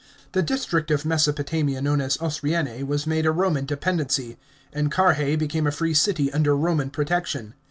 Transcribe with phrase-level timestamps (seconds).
[0.31, 4.39] The district of Mesopotamia known as Osroene was made a Roman dependency,
[4.73, 7.53] and Carrhae became a free city under Roman protection.